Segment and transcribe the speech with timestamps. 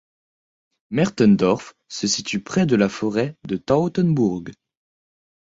[0.89, 4.49] Mertendorf se situe près de la forêt de Tautenburg.